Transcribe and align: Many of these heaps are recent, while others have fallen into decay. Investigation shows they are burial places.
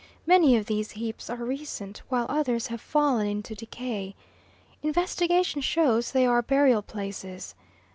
Many 0.25 0.57
of 0.57 0.65
these 0.65 0.93
heaps 0.93 1.29
are 1.29 1.45
recent, 1.45 2.01
while 2.09 2.25
others 2.27 2.65
have 2.69 2.81
fallen 2.81 3.27
into 3.27 3.53
decay. 3.53 4.15
Investigation 4.81 5.61
shows 5.61 6.11
they 6.11 6.25
are 6.25 6.41
burial 6.41 6.81
places. 6.81 7.53